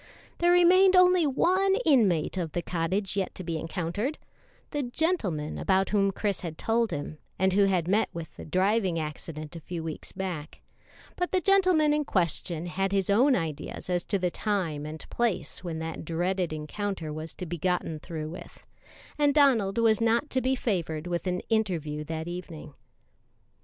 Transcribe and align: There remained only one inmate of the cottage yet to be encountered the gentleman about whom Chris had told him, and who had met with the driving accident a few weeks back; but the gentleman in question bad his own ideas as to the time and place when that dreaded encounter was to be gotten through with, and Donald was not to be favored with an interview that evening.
There 0.39 0.51
remained 0.51 0.95
only 0.95 1.27
one 1.27 1.75
inmate 1.85 2.35
of 2.35 2.53
the 2.53 2.63
cottage 2.63 3.15
yet 3.15 3.35
to 3.35 3.43
be 3.43 3.59
encountered 3.59 4.17
the 4.71 4.81
gentleman 4.81 5.59
about 5.59 5.89
whom 5.89 6.09
Chris 6.11 6.41
had 6.41 6.57
told 6.57 6.89
him, 6.89 7.19
and 7.37 7.53
who 7.53 7.65
had 7.65 7.87
met 7.87 8.09
with 8.11 8.35
the 8.35 8.43
driving 8.43 8.97
accident 8.97 9.55
a 9.55 9.59
few 9.61 9.83
weeks 9.83 10.11
back; 10.11 10.61
but 11.15 11.31
the 11.31 11.39
gentleman 11.39 11.93
in 11.93 12.03
question 12.03 12.65
bad 12.75 12.91
his 12.91 13.11
own 13.11 13.35
ideas 13.35 13.91
as 13.91 14.03
to 14.05 14.17
the 14.17 14.31
time 14.31 14.87
and 14.87 15.07
place 15.11 15.63
when 15.63 15.77
that 15.77 16.03
dreaded 16.03 16.51
encounter 16.51 17.13
was 17.13 17.31
to 17.35 17.45
be 17.45 17.59
gotten 17.59 17.99
through 17.99 18.31
with, 18.31 18.65
and 19.19 19.35
Donald 19.35 19.77
was 19.77 20.01
not 20.01 20.31
to 20.31 20.41
be 20.41 20.55
favored 20.55 21.05
with 21.05 21.27
an 21.27 21.41
interview 21.41 22.03
that 22.03 22.27
evening. 22.27 22.73